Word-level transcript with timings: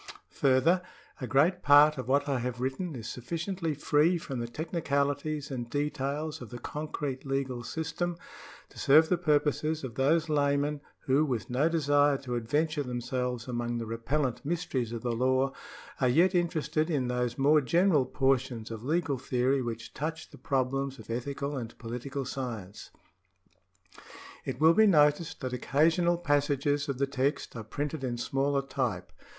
Further, 0.31 0.81
a 1.21 1.27
great 1.27 1.61
part 1.61 1.99
of 1.99 2.07
what 2.07 2.27
I 2.27 2.39
have 2.39 2.59
written 2.59 2.95
is 2.95 3.07
sufficiently 3.07 3.75
free 3.75 4.17
from 4.17 4.39
the 4.39 4.47
technicalities 4.47 5.51
and 5.51 5.69
details 5.69 6.41
of 6.41 6.49
the 6.49 6.57
concrete 6.57 7.23
legal 7.23 7.61
system 7.63 8.17
to 8.69 8.79
serve 8.79 9.09
the 9.09 9.17
purposes 9.19 9.83
of 9.83 9.93
those 9.93 10.27
laymen 10.27 10.81
who, 11.01 11.23
with 11.23 11.51
no 11.51 11.69
desire 11.69 12.17
to 12.17 12.33
adventure 12.33 12.81
themselves 12.81 13.47
among 13.47 13.77
the 13.77 13.85
repellent 13.85 14.43
mysteries 14.43 14.91
of 14.91 15.03
the 15.03 15.11
law, 15.11 15.53
are 15.99 16.09
yet 16.09 16.33
interested 16.33 16.89
in 16.89 17.07
those 17.07 17.37
more 17.37 17.61
general 17.61 18.07
portions 18.07 18.71
of 18.71 18.81
legal 18.83 19.19
theory 19.19 19.61
which 19.61 19.93
touch 19.93 20.31
the 20.31 20.37
prob 20.39 20.71
lems 20.71 20.97
of 20.97 21.11
ethical 21.11 21.55
and 21.55 21.77
political 21.77 22.25
science. 22.25 22.89
It 24.45 24.59
will 24.59 24.73
be 24.73 24.87
noticed 24.87 25.41
that 25.41 25.53
occasional 25.53 26.17
passages 26.17 26.89
of 26.89 26.97
the 26.97 27.05
text 27.05 27.55
are 27.55 27.63
printed 27.63 28.03
in 28.03 28.17
smaller 28.17 28.63
type. 28.63 29.13